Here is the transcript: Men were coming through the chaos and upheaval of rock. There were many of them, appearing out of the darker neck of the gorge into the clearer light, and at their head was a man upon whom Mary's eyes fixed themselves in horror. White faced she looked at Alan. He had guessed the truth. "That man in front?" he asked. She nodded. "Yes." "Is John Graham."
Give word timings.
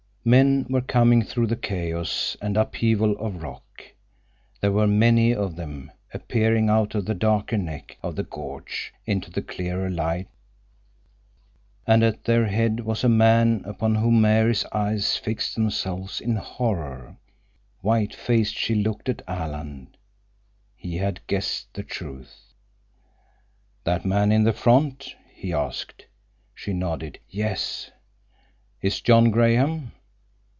Men 0.23 0.67
were 0.69 0.81
coming 0.81 1.23
through 1.23 1.47
the 1.47 1.55
chaos 1.55 2.37
and 2.43 2.55
upheaval 2.55 3.13
of 3.17 3.41
rock. 3.41 3.81
There 4.59 4.71
were 4.71 4.85
many 4.85 5.33
of 5.33 5.55
them, 5.55 5.91
appearing 6.13 6.69
out 6.69 6.93
of 6.93 7.05
the 7.05 7.15
darker 7.15 7.57
neck 7.57 7.97
of 8.03 8.15
the 8.15 8.21
gorge 8.23 8.93
into 9.07 9.31
the 9.31 9.41
clearer 9.41 9.89
light, 9.89 10.27
and 11.87 12.03
at 12.03 12.23
their 12.25 12.45
head 12.45 12.81
was 12.81 13.03
a 13.03 13.09
man 13.09 13.63
upon 13.65 13.95
whom 13.95 14.21
Mary's 14.21 14.63
eyes 14.71 15.17
fixed 15.17 15.55
themselves 15.55 16.21
in 16.21 16.35
horror. 16.35 17.17
White 17.79 18.13
faced 18.13 18.53
she 18.53 18.75
looked 18.75 19.09
at 19.09 19.23
Alan. 19.27 19.95
He 20.75 20.97
had 20.97 21.25
guessed 21.25 21.73
the 21.73 21.81
truth. 21.81 22.53
"That 23.85 24.05
man 24.05 24.31
in 24.31 24.53
front?" 24.53 25.15
he 25.33 25.51
asked. 25.51 26.05
She 26.53 26.73
nodded. 26.73 27.17
"Yes." 27.27 27.89
"Is 28.83 29.01
John 29.01 29.31
Graham." 29.31 29.93